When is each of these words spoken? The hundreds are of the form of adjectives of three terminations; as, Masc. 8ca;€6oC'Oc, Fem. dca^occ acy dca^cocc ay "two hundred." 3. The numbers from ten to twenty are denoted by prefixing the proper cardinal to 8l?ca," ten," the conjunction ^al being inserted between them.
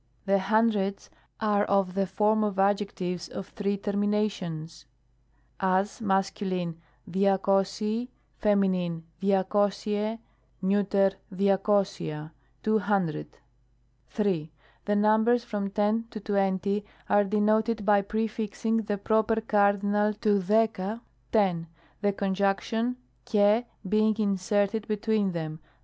The 0.25 0.39
hundreds 0.39 1.11
are 1.39 1.63
of 1.65 1.93
the 1.93 2.07
form 2.07 2.43
of 2.43 2.57
adjectives 2.57 3.27
of 3.27 3.49
three 3.49 3.77
terminations; 3.77 4.87
as, 5.59 5.99
Masc. 6.01 6.37
8ca;€6oC'Oc, 7.07 8.07
Fem. 8.39 8.61
dca^occ 8.61 8.99
acy 9.21 10.19
dca^cocc 10.63 12.23
ay 12.25 12.29
"two 12.63 12.79
hundred." 12.79 13.37
3. 14.09 14.51
The 14.85 14.95
numbers 14.95 15.43
from 15.43 15.69
ten 15.69 16.05
to 16.09 16.19
twenty 16.19 16.83
are 17.07 17.23
denoted 17.23 17.85
by 17.85 18.01
prefixing 18.01 18.77
the 18.77 18.97
proper 18.97 19.39
cardinal 19.39 20.15
to 20.15 20.39
8l?ca," 20.39 20.99
ten," 21.31 21.67
the 22.01 22.11
conjunction 22.11 22.97
^al 23.27 23.65
being 23.87 24.15
inserted 24.17 24.87
between 24.87 25.33
them. 25.33 25.59